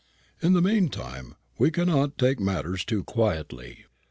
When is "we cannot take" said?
1.59-2.39